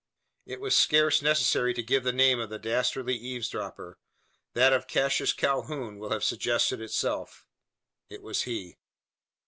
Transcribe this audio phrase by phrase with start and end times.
[0.47, 3.99] It is scarce necessary to give the name of the dastardly eavesdropper.
[4.55, 7.45] That of Cassius Calhoun will have suggested itself.
[8.09, 8.77] It was he.